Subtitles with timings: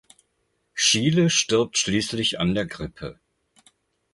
[0.73, 3.19] Schiele stirbt schließlich an der Grippe.